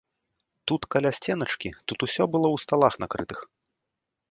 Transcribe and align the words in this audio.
Тут 0.71 0.81
каля 0.95 1.11
сценачкі, 1.17 1.69
тут 1.91 1.99
усё 2.07 2.23
было 2.37 2.47
ў 2.55 2.57
сталах 2.65 2.93
накрытых. 3.07 3.39